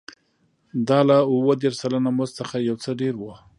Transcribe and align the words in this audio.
دا 0.87 0.99
له 1.09 1.17
اووه 1.33 1.53
دېرش 1.61 1.75
سلنه 1.81 2.09
مزد 2.17 2.33
څخه 2.41 2.55
یو 2.69 2.75
څه 2.83 2.91
ډېر 3.01 3.13
و 3.19 3.23